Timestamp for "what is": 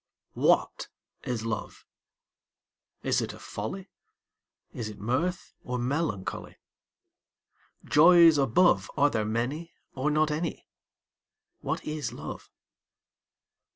0.33-1.45, 11.59-12.11